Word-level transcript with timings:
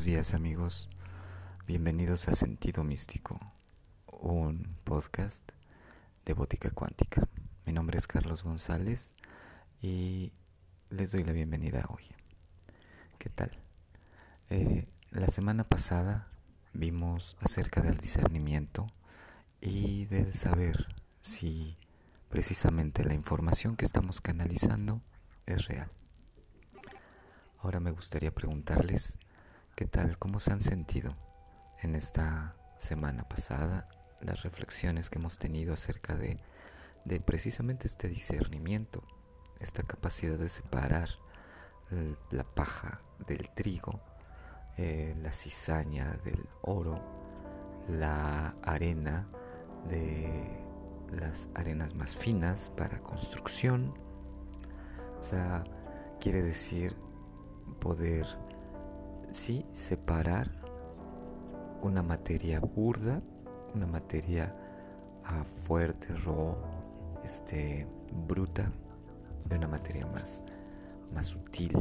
Buenos 0.00 0.14
días 0.14 0.32
amigos, 0.32 0.88
bienvenidos 1.66 2.26
a 2.28 2.32
Sentido 2.32 2.84
Místico, 2.84 3.38
un 4.06 4.78
podcast 4.82 5.46
de 6.24 6.32
Bótica 6.32 6.70
Cuántica. 6.70 7.28
Mi 7.66 7.74
nombre 7.74 7.98
es 7.98 8.06
Carlos 8.06 8.42
González 8.42 9.12
y 9.82 10.32
les 10.88 11.12
doy 11.12 11.22
la 11.22 11.32
bienvenida 11.32 11.84
hoy. 11.90 12.04
¿Qué 13.18 13.28
tal? 13.28 13.50
Eh, 14.48 14.88
la 15.10 15.28
semana 15.28 15.64
pasada 15.64 16.28
vimos 16.72 17.36
acerca 17.42 17.82
del 17.82 17.98
discernimiento 17.98 18.86
y 19.60 20.06
del 20.06 20.32
saber 20.32 20.86
si 21.20 21.76
precisamente 22.30 23.04
la 23.04 23.12
información 23.12 23.76
que 23.76 23.84
estamos 23.84 24.22
canalizando 24.22 25.02
es 25.44 25.66
real. 25.66 25.92
Ahora 27.58 27.80
me 27.80 27.90
gustaría 27.90 28.34
preguntarles 28.34 29.18
qué 29.80 29.86
tal, 29.86 30.18
cómo 30.18 30.40
se 30.40 30.52
han 30.52 30.60
sentido 30.60 31.16
en 31.80 31.94
esta 31.94 32.54
semana 32.76 33.26
pasada, 33.26 33.88
las 34.20 34.42
reflexiones 34.42 35.08
que 35.08 35.18
hemos 35.18 35.38
tenido 35.38 35.72
acerca 35.72 36.16
de, 36.16 36.38
precisamente 37.20 37.86
este 37.86 38.06
discernimiento, 38.06 39.02
esta 39.58 39.82
capacidad 39.82 40.36
de 40.36 40.50
separar 40.50 41.08
la 42.30 42.44
paja 42.44 43.00
del 43.26 43.48
trigo, 43.54 44.02
eh, 44.76 45.16
la 45.22 45.32
cizaña 45.32 46.12
del 46.24 46.46
oro, 46.60 47.02
la 47.88 48.54
arena 48.62 49.28
de 49.88 50.62
las 51.10 51.48
arenas 51.54 51.94
más 51.94 52.14
finas 52.14 52.70
para 52.76 52.98
construcción. 52.98 53.94
O 55.18 55.24
sea, 55.24 55.64
quiere 56.20 56.42
decir 56.42 56.94
poder, 57.80 58.26
sí, 59.32 59.64
separar 59.72 60.50
una 61.82 62.02
materia 62.02 62.60
burda, 62.60 63.22
una 63.74 63.86
materia 63.86 64.54
ah, 65.24 65.44
fuerte, 65.44 66.14
raw, 66.24 66.56
este, 67.24 67.86
bruta, 68.26 68.70
de 69.48 69.56
una 69.56 69.68
materia 69.68 70.06
más, 70.06 70.42
más 71.14 71.26
sutil, 71.26 71.72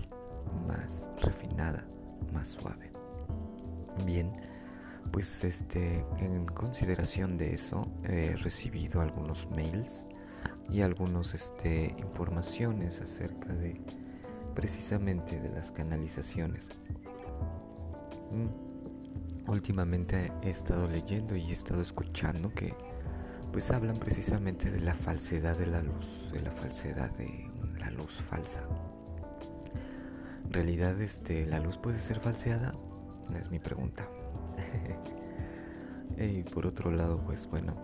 más 0.67 1.09
refinada, 1.22 1.86
más 2.33 2.50
suave. 2.50 2.92
Bien, 4.05 4.31
pues 5.11 5.44
este, 5.44 6.05
en 6.20 6.45
consideración 6.47 7.38
de 7.38 7.53
eso, 7.53 7.88
he 8.03 8.36
recibido 8.38 9.02
algunos 9.02 9.50
mails 9.52 10.08
y 10.70 10.81
algunas 10.81 11.33
este, 11.33 11.95
informaciones 11.97 13.02
acerca 13.02 13.53
de 13.53 13.81
precisamente 14.53 15.39
de 15.39 15.50
las 15.50 15.72
canalizaciones. 15.72 16.70
Mm. 18.31 19.49
Últimamente 19.49 20.31
he 20.44 20.49
estado 20.49 20.88
leyendo 20.88 21.35
y 21.35 21.49
he 21.49 21.53
estado 21.53 21.81
escuchando 21.81 22.53
que 22.53 22.75
pues 23.52 23.71
hablan 23.71 23.97
precisamente 23.97 24.69
de 24.69 24.80
la 24.80 24.94
falsedad 24.94 25.58
de 25.58 25.66
la 25.66 25.81
luz, 25.81 26.30
de 26.31 26.41
la 26.41 26.52
falsedad 26.52 27.09
de 27.11 27.49
la 27.80 27.89
luz 27.89 28.21
falsa. 28.21 28.61
¿En 30.45 30.53
realidad 30.53 30.99
este, 31.02 31.45
la 31.45 31.59
luz 31.59 31.77
puede 31.77 31.99
ser 31.99 32.19
falseada? 32.19 32.73
Es 33.36 33.49
mi 33.49 33.59
pregunta. 33.59 34.08
y 36.17 36.43
por 36.43 36.67
otro 36.67 36.91
lado, 36.91 37.19
pues 37.25 37.47
bueno, 37.47 37.75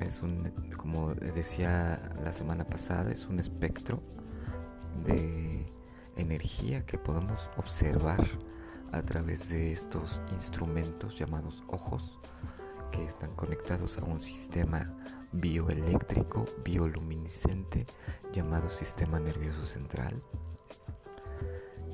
es 0.00 0.20
un, 0.22 0.50
como 0.76 1.14
decía 1.14 2.00
la 2.22 2.32
semana 2.32 2.64
pasada, 2.64 3.12
es 3.12 3.26
un 3.26 3.38
espectro 3.38 4.02
de 5.04 5.66
energía 6.16 6.84
que 6.86 6.98
podemos 6.98 7.50
observar 7.56 8.24
a 8.94 9.02
través 9.02 9.50
de 9.50 9.72
estos 9.72 10.22
instrumentos 10.30 11.18
llamados 11.18 11.64
ojos 11.66 12.20
que 12.92 13.04
están 13.04 13.34
conectados 13.34 13.98
a 13.98 14.04
un 14.04 14.22
sistema 14.22 14.96
bioeléctrico 15.32 16.44
bioluminiscente 16.64 17.86
llamado 18.32 18.70
sistema 18.70 19.18
nervioso 19.18 19.64
central. 19.64 20.22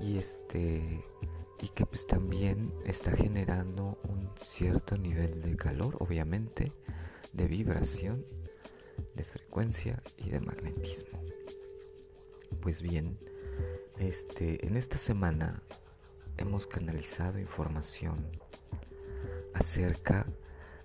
Y 0.03 0.19
este 0.19 1.03
y 1.62 1.69
que 1.69 1.87
pues 1.87 2.06
también 2.06 2.72
está 2.84 3.12
generando 3.12 3.99
un 4.05 4.31
cierto 4.37 4.97
nivel 4.99 5.41
de 5.41 5.56
calor 5.56 5.97
obviamente 6.00 6.72
de 7.32 7.47
vibración 7.47 8.27
de 9.15 9.25
frecuencia 9.25 10.03
y 10.19 10.28
de 10.28 10.41
magnetismo. 10.41 11.19
Pues 12.61 12.82
bien 12.82 13.19
este, 13.99 14.67
en 14.67 14.77
esta 14.77 14.99
semana 14.99 15.62
hemos 16.40 16.66
canalizado 16.66 17.38
información 17.38 18.26
acerca 19.54 20.26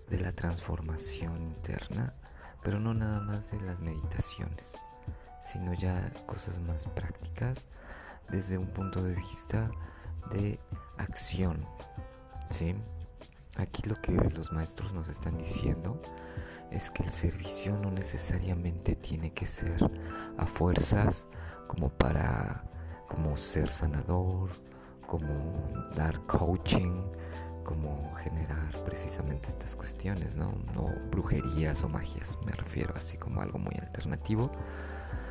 de 0.10 0.20
la 0.20 0.32
transformación 0.34 1.42
interna, 1.42 2.14
pero 2.62 2.80
no 2.80 2.94
nada 2.94 3.22
más 3.22 3.52
de 3.52 3.62
las 3.62 3.80
meditaciones, 3.80 4.76
sino 5.44 5.74
ya 5.74 6.12
cosas 6.26 6.60
más 6.60 6.86
prácticas 6.88 7.68
desde 8.30 8.58
un 8.58 8.68
punto 8.68 9.02
de 9.02 9.16
vista 9.16 9.72
de 10.32 10.60
acción. 10.98 11.66
¿sí? 12.50 12.76
Aquí 13.58 13.82
lo 13.88 13.96
que 13.96 14.12
los 14.12 14.52
maestros 14.52 14.94
nos 14.94 15.08
están 15.08 15.38
diciendo 15.38 16.02
es 16.72 16.90
que 16.90 17.04
el 17.04 17.12
servicio 17.12 17.78
no 17.78 17.92
necesariamente 17.92 18.96
tiene 18.96 19.32
que 19.32 19.46
ser 19.46 19.90
a 20.38 20.46
fuerzas 20.46 21.28
como 21.68 21.90
para 21.90 22.66
como 23.08 23.38
ser 23.38 23.70
sanador, 23.70 24.50
como 25.08 25.94
dar 25.96 26.20
coaching, 26.26 27.04
como 27.64 28.14
generar 28.16 28.72
precisamente 28.86 29.50
estas 29.50 29.76
cuestiones, 29.76 30.36
¿no? 30.36 30.54
No 30.74 30.88
brujerías 31.12 31.84
o 31.84 31.90
magias, 31.90 32.38
me 32.46 32.52
refiero 32.52 32.94
así 32.96 33.18
como 33.18 33.42
algo 33.42 33.58
muy 33.58 33.74
alternativo, 33.82 34.52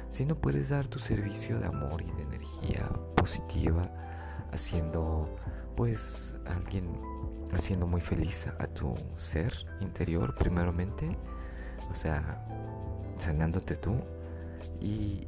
sino 0.08 0.34
puedes 0.36 0.68
dar 0.68 0.88
tu 0.88 0.98
servicio 0.98 1.58
de 1.58 1.66
amor 1.66 2.02
y 2.02 2.10
de 2.12 2.22
energía 2.22 2.88
positiva, 3.16 3.88
haciendo 4.52 5.34
pues 5.76 6.34
alguien, 6.46 7.00
haciendo 7.52 7.86
muy 7.86 8.00
feliz 8.00 8.46
a 8.58 8.66
tu 8.66 8.94
ser 9.16 9.52
interior 9.80 10.34
primeramente, 10.34 11.16
o 11.90 11.94
sea, 11.94 12.44
sanándote 13.18 13.76
tú 13.76 13.96
y 14.80 15.26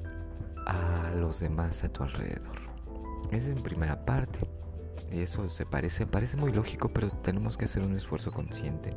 a 0.67 1.13
los 1.17 1.41
demás 1.41 1.85
a 1.85 1.89
tu 1.89 2.03
alrededor. 2.03 2.76
Es 3.31 3.47
en 3.47 3.63
primera 3.63 4.05
parte. 4.05 4.41
Y 5.11 5.21
eso 5.21 5.49
se 5.49 5.67
parece, 5.67 6.07
parece 6.07 6.37
muy 6.37 6.53
lógico, 6.53 6.89
pero 6.89 7.11
tenemos 7.11 7.57
que 7.57 7.67
hacer 7.67 7.83
un 7.83 7.97
esfuerzo 7.97 8.33
consciente 8.33 8.91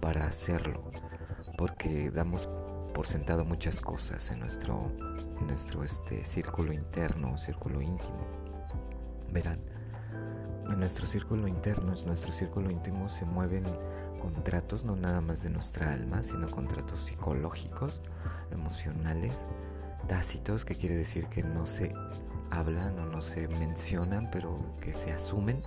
para 0.00 0.26
hacerlo. 0.26 0.90
Porque 1.56 2.10
damos 2.10 2.48
por 2.94 3.06
sentado 3.06 3.44
muchas 3.44 3.80
cosas 3.80 4.30
en 4.30 4.40
nuestro, 4.40 4.92
nuestro 5.46 5.84
este, 5.84 6.24
círculo 6.24 6.72
interno, 6.72 7.38
círculo 7.38 7.80
íntimo. 7.80 8.26
Verán, 9.30 9.60
en 10.68 10.78
nuestro 10.78 11.06
círculo 11.06 11.46
interno, 11.46 11.94
en 11.94 12.06
nuestro 12.06 12.32
círculo 12.32 12.70
íntimo 12.70 13.08
se 13.08 13.24
mueven 13.24 13.64
contratos 14.18 14.84
no 14.84 14.96
nada 14.96 15.20
más 15.20 15.42
de 15.42 15.50
nuestra 15.50 15.92
alma, 15.92 16.22
sino 16.22 16.50
contratos 16.50 17.02
psicológicos, 17.02 18.02
emocionales, 18.50 19.48
tácitos, 20.08 20.64
que 20.64 20.74
quiere 20.74 20.96
decir 20.96 21.26
que 21.26 21.42
no 21.42 21.66
se 21.66 21.94
hablan 22.50 22.98
o 22.98 23.06
no 23.06 23.20
se 23.20 23.48
mencionan, 23.48 24.30
pero 24.30 24.76
que 24.80 24.94
se 24.94 25.12
asumen. 25.12 25.62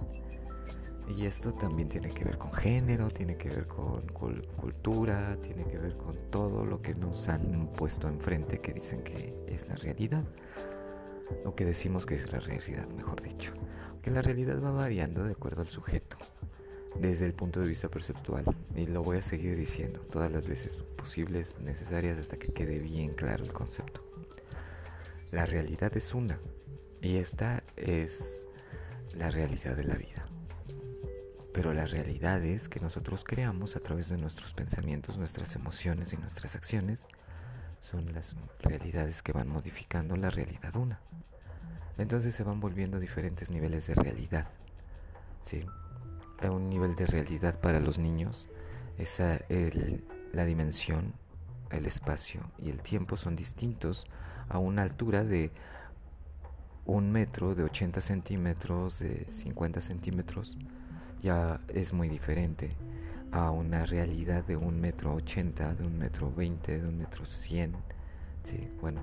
Y 1.17 1.25
esto 1.25 1.53
también 1.53 1.89
tiene 1.89 2.09
que 2.09 2.23
ver 2.23 2.37
con 2.37 2.53
género, 2.53 3.09
tiene 3.09 3.35
que 3.35 3.49
ver 3.49 3.67
con 3.67 4.07
cultura, 4.09 5.37
tiene 5.41 5.65
que 5.65 5.77
ver 5.77 5.97
con 5.97 6.15
todo 6.29 6.65
lo 6.65 6.81
que 6.81 6.95
nos 6.95 7.27
han 7.27 7.67
puesto 7.73 8.07
enfrente 8.07 8.59
que 8.59 8.73
dicen 8.73 9.03
que 9.03 9.33
es 9.47 9.67
la 9.67 9.75
realidad. 9.75 10.23
O 11.45 11.55
que 11.55 11.65
decimos 11.65 12.05
que 12.05 12.15
es 12.15 12.31
la 12.31 12.39
realidad, 12.39 12.87
mejor 12.89 13.21
dicho. 13.21 13.51
Que 14.01 14.11
la 14.11 14.21
realidad 14.21 14.61
va 14.61 14.71
variando 14.71 15.23
de 15.23 15.31
acuerdo 15.31 15.61
al 15.61 15.67
sujeto, 15.67 16.17
desde 16.95 17.25
el 17.25 17.33
punto 17.33 17.59
de 17.59 17.67
vista 17.67 17.89
perceptual. 17.89 18.45
Y 18.75 18.85
lo 18.85 19.03
voy 19.03 19.17
a 19.17 19.21
seguir 19.21 19.57
diciendo 19.57 19.99
todas 20.11 20.31
las 20.31 20.47
veces 20.47 20.77
posibles, 20.77 21.57
necesarias, 21.59 22.19
hasta 22.19 22.37
que 22.37 22.53
quede 22.53 22.79
bien 22.79 23.13
claro 23.13 23.43
el 23.43 23.53
concepto. 23.53 24.03
La 25.31 25.45
realidad 25.45 25.95
es 25.95 26.13
una 26.13 26.39
y 27.01 27.17
esta 27.17 27.63
es 27.75 28.47
la 29.15 29.31
realidad 29.31 29.75
de 29.75 29.83
la 29.83 29.95
vida. 29.95 30.25
Pero 31.53 31.73
la 31.73 31.85
realidad 31.85 32.43
es 32.45 32.69
que 32.69 32.79
nosotros 32.79 33.23
creamos 33.25 33.75
a 33.75 33.79
través 33.79 34.09
de 34.09 34.17
nuestros 34.17 34.53
pensamientos, 34.53 35.17
nuestras 35.17 35.55
emociones 35.55 36.13
y 36.13 36.17
nuestras 36.17 36.55
acciones 36.55 37.05
son 37.81 38.13
las 38.13 38.35
realidades 38.59 39.21
que 39.21 39.33
van 39.33 39.49
modificando 39.49 40.15
la 40.15 40.29
realidad 40.29 40.75
una. 40.75 41.01
Entonces 41.97 42.33
se 42.33 42.43
van 42.43 42.59
volviendo 42.59 42.99
diferentes 42.99 43.49
niveles 43.49 43.87
de 43.87 43.95
realidad. 43.95 44.47
¿sí? 45.41 45.61
Un 46.43 46.69
nivel 46.69 46.95
de 46.95 47.05
realidad 47.05 47.59
para 47.59 47.79
los 47.79 47.99
niños 47.99 48.47
es 48.97 49.21
la 50.31 50.45
dimensión, 50.45 51.13
el 51.69 51.85
espacio 51.85 52.41
y 52.57 52.69
el 52.69 52.81
tiempo 52.81 53.17
son 53.17 53.35
distintos 53.35 54.05
a 54.47 54.57
una 54.57 54.83
altura 54.83 55.23
de 55.23 55.51
un 56.85 57.11
metro, 57.11 57.55
de 57.55 57.63
80 57.63 58.01
centímetros, 58.01 58.99
de 58.99 59.25
50 59.29 59.81
centímetros, 59.81 60.57
ya 61.21 61.61
es 61.67 61.93
muy 61.93 62.09
diferente 62.09 62.71
a 63.31 63.51
una 63.51 63.85
realidad 63.85 64.43
de 64.45 64.57
un 64.57 64.79
metro 64.81 65.13
ochenta, 65.13 65.73
de 65.73 65.85
un 65.85 65.97
metro 65.97 66.31
veinte, 66.31 66.81
de 66.81 66.87
un 66.87 66.97
metro 66.97 67.25
cien, 67.25 67.73
sí, 68.43 68.69
bueno, 68.81 69.01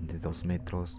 de 0.00 0.18
dos 0.18 0.44
metros, 0.44 0.98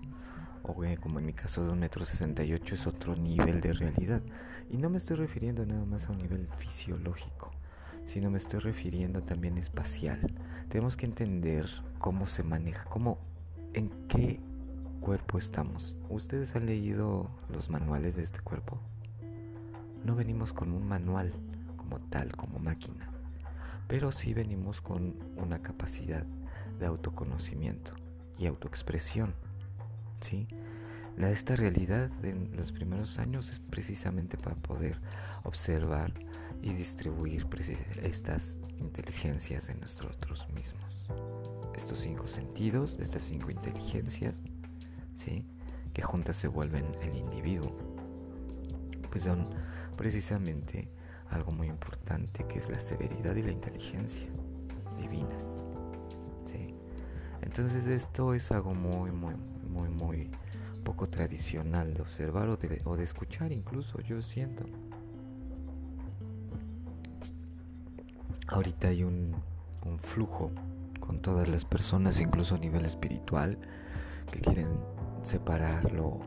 o 0.63 0.75
como 1.01 1.19
en 1.19 1.25
mi 1.25 1.33
caso 1.33 1.65
de 1.65 1.71
un 1.71 1.79
metro 1.79 2.05
sesenta 2.05 2.43
y 2.43 2.53
ocho 2.53 2.75
es 2.75 2.85
otro 2.85 3.15
nivel 3.15 3.61
de 3.61 3.73
realidad. 3.73 4.21
Y 4.69 4.77
no 4.77 4.89
me 4.89 4.97
estoy 4.97 5.15
refiriendo 5.15 5.65
nada 5.65 5.83
más 5.85 6.07
a 6.07 6.11
un 6.11 6.19
nivel 6.19 6.47
fisiológico, 6.57 7.51
sino 8.05 8.29
me 8.29 8.37
estoy 8.37 8.59
refiriendo 8.59 9.23
también 9.23 9.57
espacial. 9.57 10.19
Tenemos 10.69 10.95
que 10.95 11.07
entender 11.07 11.67
cómo 11.97 12.27
se 12.27 12.43
maneja, 12.43 12.83
cómo, 12.83 13.17
en 13.73 13.89
qué 14.07 14.39
cuerpo 14.99 15.37
estamos. 15.37 15.95
¿Ustedes 16.09 16.55
han 16.55 16.65
leído 16.65 17.29
los 17.51 17.69
manuales 17.69 18.15
de 18.15 18.23
este 18.23 18.39
cuerpo? 18.41 18.79
No 20.03 20.15
venimos 20.15 20.53
con 20.53 20.71
un 20.71 20.87
manual 20.87 21.31
como 21.77 21.99
tal, 21.99 22.31
como 22.35 22.59
máquina, 22.59 23.07
pero 23.87 24.11
sí 24.11 24.33
venimos 24.33 24.81
con 24.81 25.15
una 25.37 25.59
capacidad 25.59 26.25
de 26.79 26.85
autoconocimiento 26.85 27.93
y 28.37 28.45
autoexpresión. 28.47 29.33
¿sí? 30.21 30.47
La, 31.17 31.31
esta 31.31 31.55
realidad 31.55 32.11
en 32.23 32.55
los 32.55 32.71
primeros 32.71 33.17
años 33.19 33.49
es 33.49 33.59
precisamente 33.59 34.37
para 34.37 34.55
poder 34.55 34.99
observar 35.43 36.13
y 36.61 36.73
distribuir 36.73 37.47
estas 38.03 38.57
inteligencias 38.77 39.69
en 39.69 39.79
nosotros 39.79 40.47
mismos. 40.49 41.07
Estos 41.75 41.99
cinco 41.99 42.27
sentidos, 42.27 42.97
estas 42.99 43.23
cinco 43.23 43.51
inteligencias, 43.51 44.41
que 45.94 46.01
juntas 46.01 46.38
se 46.38 46.48
vuelven 46.48 46.86
el 47.01 47.16
individuo, 47.16 47.75
pues 49.10 49.24
son 49.24 49.45
precisamente 49.98 50.88
algo 51.30 51.51
muy 51.51 51.68
importante 51.68 52.45
que 52.45 52.60
es 52.60 52.69
la 52.69 52.80
severidad 52.80 53.36
y 53.36 53.44
la 53.44 53.51
inteligencia 53.51 54.30
divinas. 54.98 55.63
¿sí? 56.45 56.74
Entonces 57.42 57.86
esto 57.88 58.33
es 58.33 58.51
algo 58.51 58.74
muy, 58.74 59.12
muy, 59.12 59.36
muy, 59.69 59.89
muy 59.89 60.31
poco 60.86 61.07
tradicional 61.07 61.94
de 61.94 62.01
observar 62.01 62.48
o 62.50 62.57
de, 62.57 62.81
o 62.86 62.95
de 62.95 63.04
escuchar 63.04 63.51
incluso, 63.51 64.00
yo 64.00 64.21
siento. 64.21 64.63
Ahorita 68.48 68.88
hay 68.88 69.04
un, 69.04 69.36
un 69.86 70.00
flujo 70.00 70.51
con 71.00 71.21
todas 71.21 71.50
las 71.50 71.66
personas, 71.66 72.19
incluso 72.19 72.56
a 72.56 72.57
nivel 72.57 72.86
espiritual, 72.86 73.60
que 74.31 74.39
quieren 74.39 74.68
separar 75.24 75.92
lo 75.92 76.19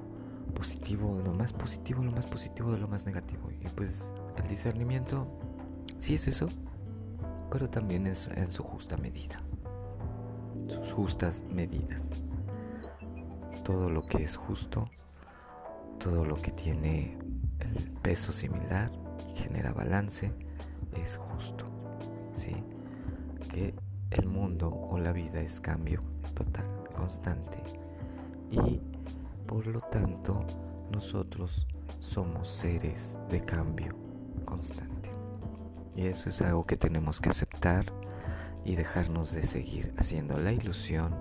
positivo, 0.55 1.21
lo 1.25 1.33
más 1.33 1.53
positivo, 1.53 2.03
lo 2.03 2.13
más 2.13 2.27
positivo 2.27 2.73
de 2.73 2.79
lo 2.79 2.89
más 2.89 3.07
negativo. 3.07 3.51
Y 3.51 3.69
pues 3.69 4.13
el 4.37 4.49
discernimiento 4.49 5.27
sí 5.99 6.15
es 6.15 6.29
eso, 6.29 6.49
pero 7.51 7.69
también 7.69 8.07
es 8.07 8.29
en 8.29 8.51
su 8.51 8.63
justa 8.63 8.97
medida. 8.97 9.43
Sus 10.69 10.93
justas 10.93 11.43
medidas. 11.51 12.23
Todo 13.65 13.89
lo 13.89 14.03
que 14.07 14.23
es 14.23 14.37
justo, 14.37 14.89
todo 15.99 16.25
lo 16.25 16.37
que 16.37 16.51
tiene 16.51 17.19
el 17.61 17.91
peso 18.03 18.33
similar 18.33 18.91
genera 19.35 19.73
balance, 19.73 20.33
es 20.95 21.17
justo. 21.17 21.67
¿Sí? 22.33 22.55
Que 23.51 23.75
el 24.11 24.27
mundo 24.27 24.69
o 24.69 24.99
la 24.99 25.13
vida 25.13 25.41
es 25.41 25.61
cambio 25.61 26.01
total, 26.35 26.67
constante. 26.95 27.82
Y 28.53 28.81
por 29.47 29.67
lo 29.67 29.81
tanto, 29.81 30.39
nosotros 30.93 31.67
somos 31.99 32.49
seres 32.49 33.19
de 33.29 33.41
cambio 33.41 33.97
constante. 34.45 35.11
Y 35.97 36.07
eso 36.07 36.29
es 36.29 36.41
algo 36.43 36.65
que 36.65 36.77
tenemos 36.77 37.21
que 37.21 37.31
aceptar 37.31 37.87
y 38.65 38.77
dejarnos 38.77 39.33
de 39.33 39.43
seguir 39.43 39.93
haciendo 39.99 40.39
la 40.39 40.53
ilusión 40.53 41.15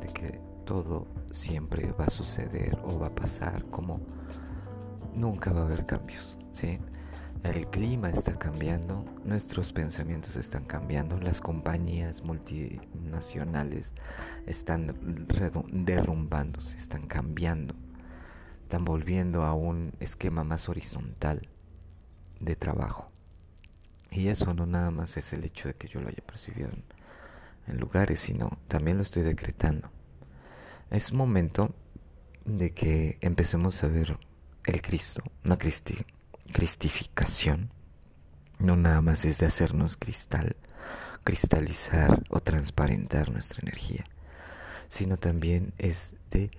de 0.00 0.08
que 0.08 0.40
todo 0.64 1.06
siempre 1.30 1.92
va 1.92 2.04
a 2.04 2.10
suceder 2.10 2.78
o 2.84 2.98
va 2.98 3.08
a 3.08 3.14
pasar 3.14 3.64
como 3.66 4.00
nunca 5.14 5.52
va 5.52 5.62
a 5.62 5.64
haber 5.64 5.86
cambios, 5.86 6.38
¿sí? 6.52 6.78
El 7.44 7.66
clima 7.66 8.08
está 8.08 8.38
cambiando, 8.38 9.04
nuestros 9.24 9.72
pensamientos 9.72 10.36
están 10.36 10.64
cambiando, 10.64 11.18
las 11.18 11.40
compañías 11.40 12.22
multinacionales 12.22 13.94
están 14.46 14.94
derrumbándose, 15.72 16.76
están 16.76 17.08
cambiando, 17.08 17.74
están 18.62 18.84
volviendo 18.84 19.42
a 19.42 19.54
un 19.54 19.92
esquema 19.98 20.44
más 20.44 20.68
horizontal 20.68 21.42
de 22.38 22.54
trabajo. 22.54 23.10
Y 24.12 24.28
eso 24.28 24.54
no 24.54 24.64
nada 24.64 24.92
más 24.92 25.16
es 25.16 25.32
el 25.32 25.44
hecho 25.44 25.66
de 25.66 25.74
que 25.74 25.88
yo 25.88 26.00
lo 26.00 26.08
haya 26.08 26.22
percibido 26.24 26.70
en, 27.66 27.80
lugares, 27.80 28.20
sino 28.20 28.58
también 28.68 28.98
lo 28.98 29.02
estoy 29.02 29.24
decretando. 29.24 29.90
Es 30.90 31.12
momento 31.12 31.74
de 32.44 32.72
que 32.72 33.18
empecemos 33.20 33.82
a 33.82 33.88
ver 33.88 34.16
el 34.64 34.80
Cristo, 34.80 35.24
una 35.44 35.58
cristi 35.58 36.06
cristificación 36.52 37.70
no 38.62 38.76
nada 38.76 39.00
más 39.00 39.24
es 39.24 39.38
de 39.38 39.46
hacernos 39.46 39.96
cristal, 39.96 40.56
cristalizar 41.24 42.22
o 42.30 42.40
transparentar 42.40 43.30
nuestra 43.30 43.60
energía, 43.60 44.04
sino 44.88 45.16
también 45.16 45.74
es 45.78 46.14
de 46.30 46.50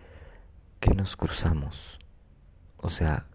que 0.80 0.94
nos 0.94 1.15
cruzamos. 1.15 2.00
O 2.77 2.89
sea, 2.89 3.25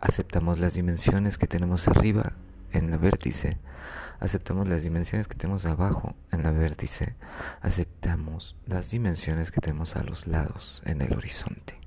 aceptamos 0.00 0.58
las 0.58 0.74
dimensiones 0.74 1.38
que 1.38 1.46
tenemos 1.46 1.88
arriba 1.88 2.34
en 2.72 2.90
la 2.90 2.98
vértice, 2.98 3.58
aceptamos 4.20 4.68
las 4.68 4.82
dimensiones 4.82 5.26
que 5.26 5.36
tenemos 5.36 5.64
abajo 5.64 6.14
en 6.30 6.42
la 6.42 6.50
vértice, 6.50 7.16
aceptamos 7.62 8.54
las 8.66 8.90
dimensiones 8.90 9.50
que 9.50 9.62
tenemos 9.62 9.96
a 9.96 10.02
los 10.02 10.26
lados 10.26 10.82
en 10.84 11.00
el 11.00 11.14
horizonte, 11.14 11.80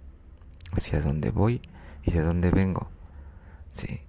hacia 0.71 0.99
dónde 0.99 1.29
voy 1.29 1.61
y 2.03 2.11
de 2.11 2.21
dónde 2.21 2.49
vengo. 2.49 2.89
Sí. 3.71 4.01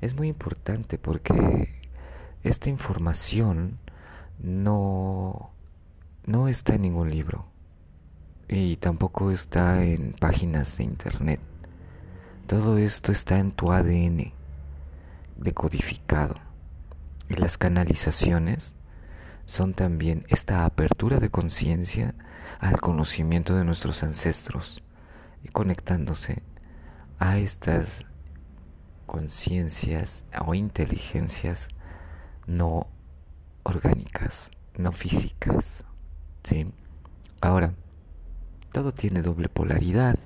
Es 0.00 0.14
muy 0.14 0.28
importante 0.28 0.98
porque 0.98 1.68
esta 2.42 2.68
información 2.68 3.78
no, 4.38 5.50
no 6.24 6.48
está 6.48 6.74
en 6.74 6.82
ningún 6.82 7.10
libro 7.10 7.46
y 8.48 8.76
tampoco 8.76 9.30
está 9.30 9.82
en 9.84 10.12
páginas 10.12 10.76
de 10.78 10.84
internet. 10.84 11.40
Todo 12.46 12.78
esto 12.78 13.12
está 13.12 13.38
en 13.38 13.52
tu 13.52 13.72
ADN 13.72 14.32
decodificado. 15.36 16.34
Y 17.28 17.34
las 17.34 17.58
canalizaciones 17.58 18.74
son 19.44 19.74
también 19.74 20.24
esta 20.28 20.64
apertura 20.64 21.18
de 21.18 21.30
conciencia 21.30 22.14
al 22.58 22.80
conocimiento 22.80 23.54
de 23.54 23.64
nuestros 23.64 24.02
ancestros 24.02 24.82
y 25.44 25.48
conectándose 25.48 26.42
a 27.18 27.38
estas 27.38 28.04
conciencias 29.08 30.24
o 30.46 30.54
inteligencias 30.54 31.66
no 32.46 32.86
orgánicas, 33.64 34.52
no 34.76 34.92
físicas. 34.92 35.84
¿sí? 36.44 36.70
Ahora, 37.40 37.74
todo 38.70 38.92
tiene 38.92 39.22
doble 39.22 39.48
polaridad. 39.48 40.18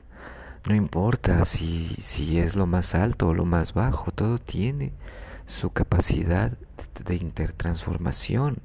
No 0.69 0.75
importa 0.75 1.45
si, 1.45 1.97
si 2.01 2.39
es 2.39 2.55
lo 2.57 2.67
más 2.67 2.95
alto 2.95 3.29
o 3.29 3.35
lo 3.35 3.45
más 3.45 3.73
bajo, 3.73 4.11
todo 4.11 4.39
tiene 4.39 4.93
su 5.47 5.71
capacidad 5.71 6.53
de 7.05 7.15
intertransformación. 7.15 8.59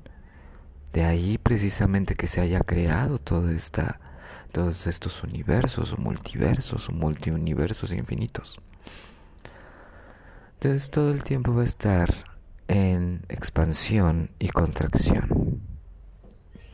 De 0.94 1.04
ahí 1.06 1.38
precisamente 1.38 2.16
que 2.16 2.28
se 2.28 2.42
haya 2.42 2.60
creado 2.62 3.20
toda 3.20 3.52
esta, 3.52 4.00
todos 4.52 4.88
estos 4.88 5.24
universos 5.24 5.98
multiversos 6.00 6.90
multiuniversos 6.92 7.92
infinitos. 7.92 8.60
Entonces 10.60 10.90
todo 10.90 11.12
el 11.12 11.22
tiempo 11.24 11.54
va 11.54 11.62
a 11.62 11.66
estar 11.66 12.12
en 12.68 13.22
expansión 13.30 14.32
y 14.40 14.50
contracción. 14.50 15.62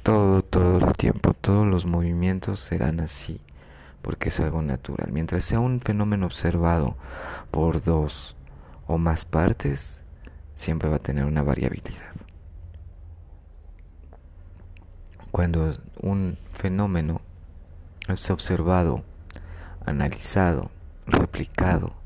Todo, 0.04 0.42
todo 0.42 0.78
el 0.78 0.96
tiempo, 0.96 1.34
todos 1.34 1.68
los 1.68 1.86
movimientos 1.86 2.62
serán 2.62 3.02
así, 3.02 3.42
porque 4.02 4.30
es 4.30 4.40
algo 4.40 4.62
natural. 4.62 5.12
Mientras 5.12 5.44
sea 5.44 5.60
un 5.60 5.82
fenómeno 5.82 6.28
observado 6.28 6.96
por 7.52 7.84
dos 7.84 8.38
o 8.88 8.98
más 8.98 9.26
partes, 9.26 10.02
siempre 10.54 10.88
va 10.88 10.96
a 10.96 11.00
tener 11.00 11.26
una 11.26 11.44
variabilidad. 11.44 12.14
Cuando 15.30 15.78
un 16.02 16.38
fenómeno 16.54 17.20
es 18.08 18.30
observado, 18.30 19.04
analizado, 19.86 20.72
replicado, 21.06 22.02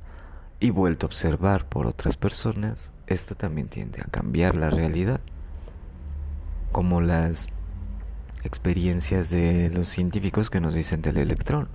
y 0.59 0.71
vuelto 0.71 1.05
a 1.05 1.07
observar 1.07 1.65
por 1.65 1.85
otras 1.87 2.17
personas, 2.17 2.91
esto 3.05 3.35
también 3.35 3.67
tiende 3.67 4.01
a 4.01 4.09
cambiar 4.09 4.55
la 4.55 4.69
realidad, 4.69 5.21
como 6.71 7.01
las 7.01 7.47
experiencias 8.43 9.29
de 9.29 9.69
los 9.69 9.87
científicos 9.87 10.49
que 10.49 10.59
nos 10.59 10.73
dicen 10.73 11.01
del 11.01 11.17
electrón. 11.17 11.69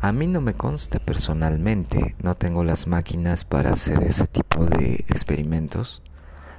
A 0.00 0.12
mí 0.12 0.26
no 0.26 0.40
me 0.40 0.54
consta 0.54 0.98
personalmente, 0.98 2.14
no 2.22 2.36
tengo 2.36 2.62
las 2.62 2.86
máquinas 2.86 3.44
para 3.44 3.72
hacer 3.72 4.02
ese 4.04 4.26
tipo 4.26 4.64
de 4.64 5.04
experimentos 5.08 6.02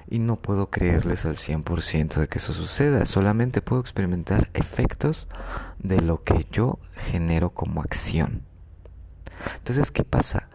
y 0.09 0.19
no 0.19 0.37
puedo 0.37 0.69
creerles 0.69 1.25
al 1.25 1.35
100% 1.35 2.15
de 2.15 2.27
que 2.27 2.39
eso 2.39 2.53
suceda, 2.53 3.05
solamente 3.05 3.61
puedo 3.61 3.81
experimentar 3.81 4.49
efectos 4.53 5.27
de 5.79 6.01
lo 6.01 6.23
que 6.23 6.47
yo 6.51 6.79
genero 7.11 7.51
como 7.51 7.81
acción. 7.81 8.41
Entonces, 9.57 9.91
¿qué 9.91 10.03
pasa? 10.03 10.49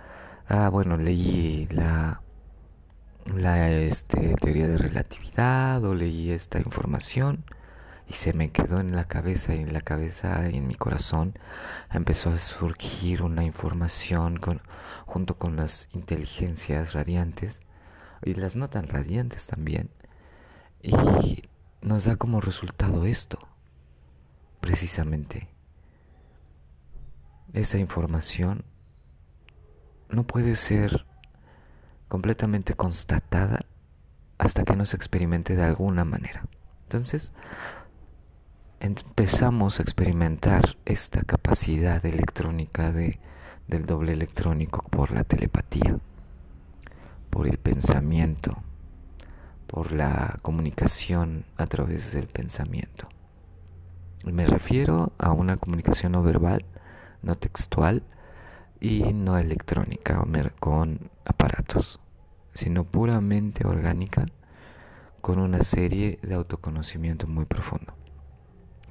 Ah, 0.54 0.68
bueno, 0.68 0.98
leí 0.98 1.66
la 1.70 2.20
la 3.34 3.70
este, 3.70 4.34
teoría 4.34 4.68
de 4.68 4.76
relatividad 4.76 5.82
o 5.82 5.94
leí 5.94 6.30
esta 6.30 6.58
información 6.58 7.44
y 8.06 8.12
se 8.12 8.34
me 8.34 8.50
quedó 8.52 8.78
en 8.78 8.94
la 8.94 9.04
cabeza 9.04 9.54
y 9.54 9.60
en 9.60 9.72
la 9.72 9.80
cabeza 9.80 10.50
y 10.50 10.58
en 10.58 10.66
mi 10.66 10.74
corazón. 10.74 11.38
Empezó 11.90 12.30
a 12.32 12.36
surgir 12.36 13.22
una 13.22 13.44
información 13.44 14.38
junto 15.06 15.38
con 15.38 15.56
las 15.56 15.88
inteligencias 15.94 16.92
radiantes 16.92 17.62
y 18.22 18.34
las 18.34 18.54
no 18.54 18.68
tan 18.68 18.88
radiantes 18.88 19.46
también. 19.46 19.88
Y 20.82 21.48
nos 21.80 22.04
da 22.04 22.16
como 22.16 22.42
resultado 22.42 23.06
esto 23.06 23.38
precisamente. 24.60 25.48
Esa 27.54 27.78
información 27.78 28.66
no 30.12 30.24
puede 30.24 30.54
ser 30.54 31.06
completamente 32.08 32.74
constatada 32.74 33.60
hasta 34.38 34.64
que 34.64 34.76
no 34.76 34.86
se 34.86 34.96
experimente 34.96 35.56
de 35.56 35.64
alguna 35.64 36.04
manera. 36.04 36.44
Entonces, 36.84 37.32
empezamos 38.80 39.78
a 39.78 39.82
experimentar 39.82 40.76
esta 40.84 41.22
capacidad 41.22 42.04
electrónica 42.04 42.92
de, 42.92 43.18
del 43.66 43.86
doble 43.86 44.12
electrónico 44.12 44.82
por 44.90 45.12
la 45.12 45.24
telepatía, 45.24 45.98
por 47.30 47.46
el 47.46 47.58
pensamiento, 47.58 48.62
por 49.66 49.92
la 49.92 50.38
comunicación 50.42 51.46
a 51.56 51.66
través 51.66 52.12
del 52.12 52.26
pensamiento. 52.26 53.08
Me 54.24 54.44
refiero 54.44 55.12
a 55.18 55.32
una 55.32 55.56
comunicación 55.56 56.12
no 56.12 56.22
verbal, 56.22 56.66
no 57.22 57.34
textual 57.36 58.02
y 58.82 59.12
no 59.12 59.38
electrónica 59.38 60.20
con 60.58 61.08
aparatos 61.24 62.00
sino 62.52 62.84
puramente 62.84 63.64
orgánica, 63.64 64.26
con 65.20 65.38
una 65.38 65.62
serie 65.62 66.18
de 66.22 66.34
autoconocimiento 66.34 67.28
muy 67.28 67.44
profundo. 67.44 67.94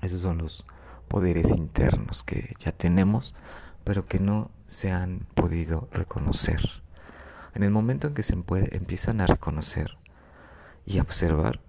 Esos 0.02 0.22
son 0.22 0.38
los 0.38 0.66
poderes 1.10 1.52
internos 1.52 2.24
que 2.24 2.56
ya 2.58 2.72
tenemos, 2.72 3.36
pero 3.84 4.06
que 4.06 4.20
no 4.20 4.50
se 4.66 4.92
han 4.92 5.28
podido 5.36 5.90
reconocer. 5.92 6.62
En 7.54 7.64
el 7.64 7.72
momento 7.72 8.08
en 8.08 8.14
que 8.14 8.24
se 8.24 8.34
empiezan 8.34 9.20
a 9.20 9.28
reconocer 9.28 9.98
y 10.86 11.00
a 11.00 11.02
observar, 11.02 11.60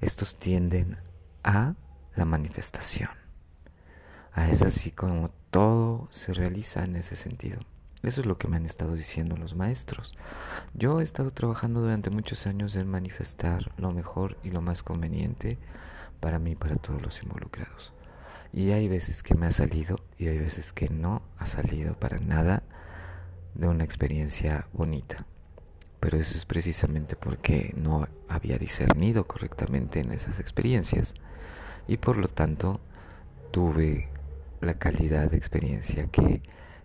estos 0.00 0.36
tienden 0.36 0.96
a 1.44 1.74
la 2.14 2.24
manifestación. 2.24 3.25
A 4.36 4.50
es 4.50 4.60
así 4.60 4.90
como 4.90 5.30
todo 5.50 6.08
se 6.10 6.34
realiza 6.34 6.84
en 6.84 6.94
ese 6.94 7.16
sentido. 7.16 7.58
Eso 8.02 8.20
es 8.20 8.26
lo 8.26 8.36
que 8.36 8.48
me 8.48 8.58
han 8.58 8.66
estado 8.66 8.92
diciendo 8.92 9.34
los 9.34 9.54
maestros. 9.54 10.12
Yo 10.74 11.00
he 11.00 11.04
estado 11.04 11.30
trabajando 11.30 11.80
durante 11.80 12.10
muchos 12.10 12.46
años 12.46 12.76
en 12.76 12.86
manifestar 12.86 13.72
lo 13.78 13.92
mejor 13.92 14.36
y 14.44 14.50
lo 14.50 14.60
más 14.60 14.82
conveniente 14.82 15.58
para 16.20 16.38
mí 16.38 16.50
y 16.50 16.54
para 16.54 16.76
todos 16.76 17.00
los 17.00 17.22
involucrados. 17.22 17.94
Y 18.52 18.72
hay 18.72 18.88
veces 18.88 19.22
que 19.22 19.34
me 19.34 19.46
ha 19.46 19.50
salido 19.50 19.96
y 20.18 20.28
hay 20.28 20.38
veces 20.38 20.74
que 20.74 20.90
no 20.90 21.22
ha 21.38 21.46
salido 21.46 21.94
para 21.98 22.18
nada 22.18 22.62
de 23.54 23.68
una 23.68 23.84
experiencia 23.84 24.68
bonita. 24.74 25.24
Pero 25.98 26.18
eso 26.18 26.36
es 26.36 26.44
precisamente 26.44 27.16
porque 27.16 27.72
no 27.74 28.06
había 28.28 28.58
discernido 28.58 29.26
correctamente 29.26 30.00
en 30.00 30.12
esas 30.12 30.40
experiencias 30.40 31.14
y 31.88 31.96
por 31.96 32.18
lo 32.18 32.28
tanto 32.28 32.80
tuve 33.50 34.10
la 34.60 34.74
calidad 34.74 35.30
de 35.30 35.36
experiencia 35.36 36.06
que 36.06 36.42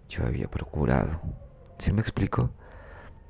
yo 0.09 0.25
había 0.25 0.49
procurado. 0.49 1.21
¿Sí 1.77 1.91
me 1.93 2.01
explico? 2.01 2.51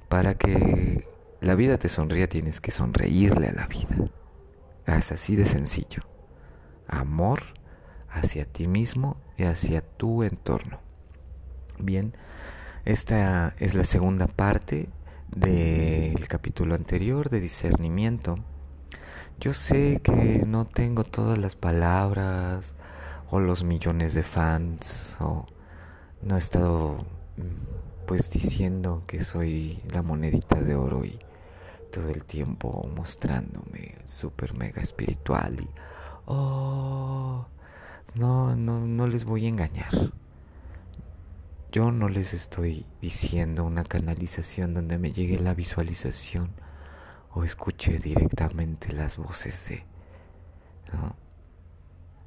Para 0.10 0.36
que 0.36 1.08
la 1.40 1.56
vida 1.56 1.78
te 1.78 1.90
sonría 1.90 2.28
tienes 2.28 2.60
que 2.60 2.72
sonreírle 2.72 3.48
a 3.48 3.54
la 3.54 3.68
vida. 3.68 3.96
Es 4.86 5.12
así 5.12 5.36
de 5.36 5.46
sencillo. 5.46 6.04
Amor 6.88 7.44
hacia 8.10 8.46
ti 8.46 8.68
mismo 8.68 9.18
y 9.38 9.44
hacia 9.44 9.82
tu 9.82 10.24
entorno. 10.24 10.80
Bien, 11.80 12.14
esta 12.86 13.56
es 13.60 13.74
la 13.74 13.86
segunda 13.86 14.28
parte 14.28 14.90
del 15.36 16.28
capítulo 16.28 16.76
anterior 16.76 17.30
de 17.30 17.40
discernimiento. 17.40 18.36
Yo 19.40 19.54
sé 19.54 20.02
que 20.04 20.44
no 20.46 20.66
tengo 20.66 21.04
todas 21.04 21.38
las 21.38 21.56
palabras 21.56 22.76
o 23.32 23.40
los 23.40 23.64
millones 23.64 24.14
de 24.14 24.24
fans 24.24 25.18
o 25.22 25.48
no 26.22 26.36
he 26.36 26.40
estado 26.40 27.06
mm, 27.38 28.06
pues 28.06 28.30
diciendo 28.30 29.04
que 29.08 29.24
soy 29.24 29.82
la 29.92 30.02
monedita 30.04 30.62
de 30.62 30.76
oro 30.76 31.06
y 31.06 31.18
todo 31.92 32.10
el 32.10 32.26
tiempo 32.26 32.88
mostrándome 32.96 33.96
súper 34.06 34.54
mega 34.54 34.82
espiritual 34.82 35.62
y 35.62 35.70
oh 36.26 37.48
no 38.16 38.56
no 38.56 38.82
no 38.82 39.08
les 39.08 39.24
voy 39.24 39.46
a 39.46 39.50
engañar 39.50 40.12
yo 41.72 41.92
no 41.92 42.10
les 42.10 42.34
estoy 42.34 42.86
diciendo 43.02 43.64
una 43.64 43.86
canalización 43.86 44.74
donde 44.74 44.98
me 44.98 45.14
llegue 45.14 45.40
la 45.40 45.54
visualización 45.54 46.52
o 47.34 47.46
escuche 47.46 47.98
directamente 47.98 48.92
las 48.92 49.16
voces 49.16 49.70
de 49.70 49.86
¿no? 50.92 51.16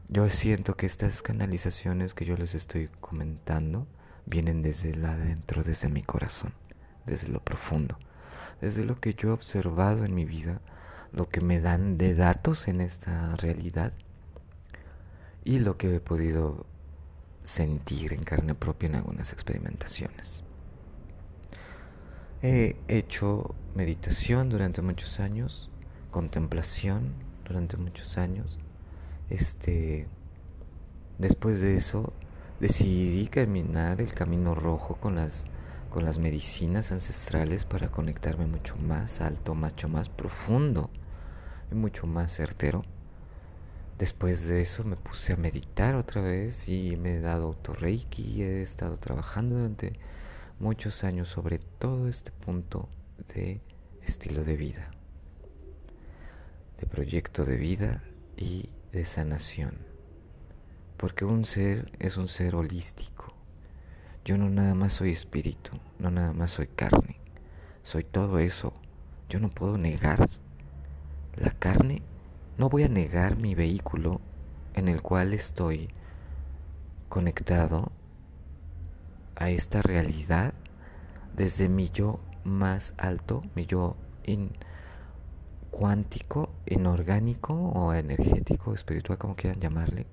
Yo 0.08 0.28
siento 0.28 0.76
que 0.76 0.86
estas 0.86 1.22
canalizaciones 1.22 2.14
que 2.14 2.24
yo 2.24 2.36
les 2.36 2.54
estoy 2.54 2.88
comentando 3.00 3.86
vienen 4.26 4.62
desde 4.62 4.90
el 4.90 5.04
adentro, 5.04 5.62
desde 5.62 5.88
mi 5.88 6.02
corazón, 6.02 6.52
desde 7.06 7.28
lo 7.28 7.40
profundo, 7.40 7.98
desde 8.60 8.84
lo 8.84 9.00
que 9.00 9.14
yo 9.14 9.30
he 9.30 9.32
observado 9.32 10.04
en 10.04 10.14
mi 10.14 10.24
vida, 10.24 10.60
lo 11.12 11.28
que 11.28 11.40
me 11.40 11.60
dan 11.60 11.96
de 11.96 12.14
datos 12.14 12.68
en 12.68 12.80
esta 12.80 13.34
realidad 13.36 13.92
y 15.42 15.58
lo 15.58 15.76
que 15.78 15.94
he 15.94 16.00
podido 16.00 16.66
sentir 17.42 18.12
en 18.12 18.24
carne 18.24 18.54
propia 18.54 18.88
en 18.88 18.96
algunas 18.96 19.32
experimentaciones. 19.32 20.44
He 22.42 22.76
hecho 22.88 23.54
meditación 23.74 24.50
durante 24.50 24.82
muchos 24.82 25.18
años, 25.18 25.70
contemplación 26.10 27.14
durante 27.44 27.76
muchos 27.76 28.18
años, 28.18 28.58
este, 29.30 30.06
después 31.18 31.60
de 31.60 31.76
eso, 31.76 32.12
decidí 32.60 33.26
caminar 33.28 34.00
el 34.00 34.12
camino 34.12 34.54
rojo 34.54 34.96
con 34.96 35.16
las, 35.16 35.44
con 35.90 36.04
las 36.04 36.18
medicinas 36.18 36.92
ancestrales 36.92 37.64
para 37.64 37.90
conectarme 37.90 38.46
mucho 38.46 38.76
más 38.76 39.20
alto, 39.20 39.54
mucho 39.54 39.88
más 39.88 40.08
profundo 40.08 40.90
y 41.70 41.74
mucho 41.74 42.06
más 42.06 42.34
certero. 42.34 42.84
Después 43.98 44.48
de 44.48 44.60
eso 44.60 44.82
me 44.82 44.96
puse 44.96 45.32
a 45.34 45.36
meditar 45.36 45.94
otra 45.94 46.20
vez 46.20 46.68
y 46.68 46.96
me 46.96 47.16
he 47.16 47.20
dado 47.20 47.46
autorreiki 47.46 48.22
y 48.22 48.42
he 48.42 48.62
estado 48.62 48.98
trabajando 48.98 49.56
durante 49.56 49.92
muchos 50.58 51.04
años 51.04 51.28
sobre 51.28 51.58
todo 51.58 52.08
este 52.08 52.32
punto 52.32 52.88
de 53.34 53.60
estilo 54.02 54.44
de 54.44 54.56
vida, 54.56 54.90
de 56.80 56.86
proyecto 56.86 57.44
de 57.44 57.56
vida 57.56 58.02
y 58.36 58.68
de 58.94 59.04
sanación. 59.04 59.78
Porque 60.96 61.24
un 61.24 61.44
ser 61.44 61.90
es 61.98 62.16
un 62.16 62.28
ser 62.28 62.54
holístico. 62.54 63.34
Yo 64.24 64.38
no 64.38 64.48
nada 64.48 64.74
más 64.74 64.94
soy 64.94 65.10
espíritu, 65.10 65.72
no 65.98 66.10
nada 66.10 66.32
más 66.32 66.52
soy 66.52 66.68
carne. 66.68 67.20
Soy 67.82 68.04
todo 68.04 68.38
eso. 68.38 68.72
Yo 69.28 69.40
no 69.40 69.50
puedo 69.50 69.76
negar 69.76 70.30
la 71.36 71.50
carne. 71.50 72.02
No 72.56 72.68
voy 72.68 72.84
a 72.84 72.88
negar 72.88 73.36
mi 73.36 73.54
vehículo 73.54 74.20
en 74.74 74.88
el 74.88 75.02
cual 75.02 75.34
estoy 75.34 75.90
conectado 77.08 77.90
a 79.34 79.50
esta 79.50 79.82
realidad 79.82 80.54
desde 81.36 81.68
mi 81.68 81.90
yo 81.90 82.20
más 82.44 82.94
alto, 82.96 83.42
mi 83.56 83.66
yo 83.66 83.96
in, 84.24 84.52
cuántico, 85.74 86.50
inorgánico 86.66 87.52
o 87.52 87.92
energético, 87.92 88.74
espiritual, 88.74 89.18
como 89.18 89.34
quieran 89.34 89.60
llamarle, 89.60 90.06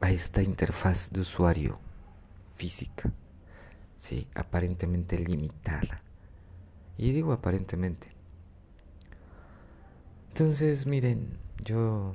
a 0.00 0.10
esta 0.10 0.42
interfaz 0.42 1.10
de 1.10 1.20
usuario 1.20 1.78
física, 2.54 3.10
¿sí? 3.96 4.28
aparentemente 4.34 5.18
limitada. 5.18 6.02
Y 6.98 7.12
digo 7.12 7.32
aparentemente. 7.32 8.08
Entonces, 10.28 10.86
miren, 10.86 11.38
yo 11.64 12.12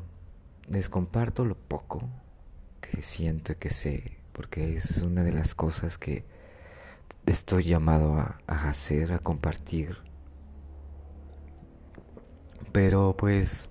les 0.69 0.89
comparto 0.89 1.43
lo 1.43 1.55
poco 1.55 2.07
que 2.81 3.01
siento 3.01 3.53
y 3.53 3.55
que 3.55 3.69
sé 3.71 4.21
porque 4.31 4.75
esa 4.75 4.93
es 4.93 5.01
una 5.01 5.23
de 5.23 5.33
las 5.33 5.55
cosas 5.55 5.97
que 5.97 6.23
estoy 7.25 7.63
llamado 7.63 8.15
a, 8.15 8.39
a 8.47 8.69
hacer, 8.69 9.11
a 9.11 9.19
compartir. 9.19 9.97
Pero 12.71 13.15
pues, 13.17 13.69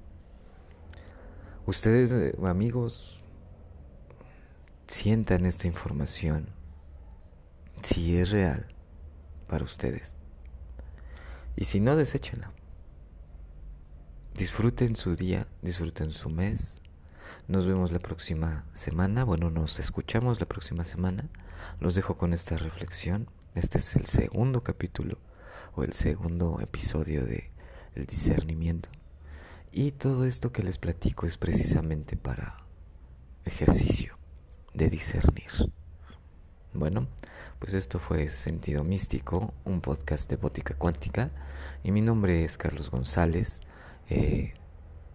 ustedes, 1.66 2.12
eh, 2.12 2.34
amigos, 2.44 3.22
sientan 4.86 5.46
esta 5.46 5.66
información 5.66 6.50
si 7.82 8.18
es 8.18 8.30
real 8.30 8.66
para 9.48 9.64
ustedes. 9.64 10.14
Y 11.56 11.64
si 11.64 11.80
no, 11.80 11.96
deséchenla. 11.96 12.52
Disfruten 14.34 14.96
su 14.96 15.16
día, 15.16 15.48
disfruten 15.62 16.10
su 16.10 16.28
mes. 16.28 16.82
Nos 17.48 17.66
vemos 17.66 17.92
la 17.92 17.98
próxima 17.98 18.66
semana. 18.74 19.24
Bueno, 19.24 19.50
nos 19.50 19.78
escuchamos 19.78 20.40
la 20.40 20.46
próxima 20.46 20.84
semana. 20.84 21.28
Los 21.80 21.94
dejo 21.94 22.16
con 22.16 22.32
esta 22.32 22.56
reflexión. 22.56 23.28
Este 23.54 23.78
es 23.78 23.96
el 23.96 24.06
segundo 24.06 24.62
capítulo 24.62 25.18
o 25.74 25.84
el 25.84 25.92
segundo 25.92 26.60
episodio 26.60 27.24
de 27.24 27.50
El 27.94 28.06
discernimiento. 28.06 28.90
Y 29.72 29.92
todo 29.92 30.24
esto 30.24 30.52
que 30.52 30.62
les 30.62 30.78
platico 30.78 31.26
es 31.26 31.36
precisamente 31.36 32.16
para 32.16 32.64
ejercicio 33.44 34.18
de 34.74 34.90
discernir. 34.90 35.50
Bueno, 36.72 37.08
pues 37.58 37.74
esto 37.74 37.98
fue 37.98 38.28
Sentido 38.28 38.84
Místico, 38.84 39.52
un 39.64 39.80
podcast 39.80 40.30
de 40.30 40.36
Bótica 40.36 40.74
Cuántica. 40.74 41.30
Y 41.82 41.90
mi 41.90 42.00
nombre 42.00 42.44
es 42.44 42.56
Carlos 42.56 42.90
González. 42.90 43.60
Eh, 44.08 44.54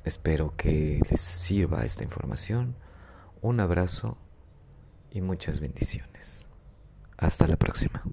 espero 0.04 0.56
que 0.56 1.02
les 1.10 1.22
sirva 1.22 1.86
esta 1.86 2.04
información. 2.04 2.76
Un 3.42 3.60
abrazo 3.60 4.18
y 5.12 5.22
muchas 5.22 5.60
bendiciones. 5.60 6.46
Hasta 7.18 7.48
la 7.48 7.56
próxima. 7.56 8.04